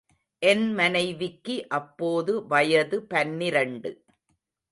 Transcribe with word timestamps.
என் 0.41 0.73
மனைவிக்கு 0.73 1.67
அப்போது 1.69 2.47
வயது 2.47 2.99
பனிரண்டு. 3.03 3.91